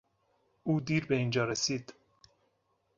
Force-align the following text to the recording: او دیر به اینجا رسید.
او 0.63 0.79
دیر 0.81 1.05
به 1.05 1.15
اینجا 1.15 1.45
رسید. 1.45 1.93